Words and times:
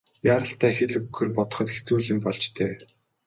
Яаралтай 0.31 0.71
хэл 0.77 0.93
өгөхөөр 0.99 1.29
бодоход 1.37 1.69
хэцүү 1.71 1.97
л 2.01 2.09
юм 2.13 2.19
болж 2.25 2.43
дээ. 2.57 2.73